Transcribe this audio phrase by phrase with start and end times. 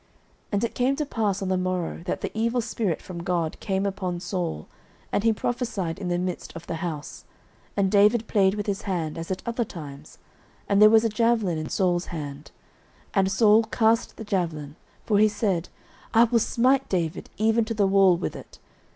[0.01, 0.09] 09:018:010
[0.53, 3.85] And it came to pass on the morrow, that the evil spirit from God came
[3.85, 4.67] upon Saul,
[5.11, 7.23] and he prophesied in the midst of the house:
[7.77, 10.17] and David played with his hand, as at other times:
[10.67, 12.49] and there was a javelin in Saul's hand.
[13.09, 14.75] 09:018:011 And Saul cast the javelin;
[15.05, 15.69] for he said,
[16.15, 18.57] I will smite David even to the wall with it.